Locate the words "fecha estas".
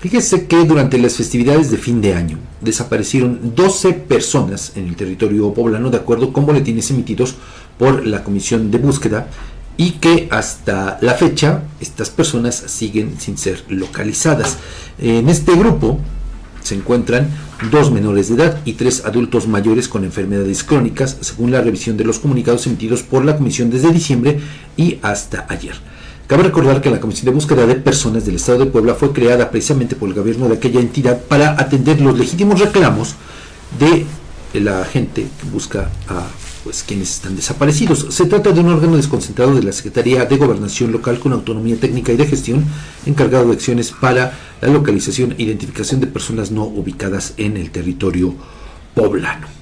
11.14-12.10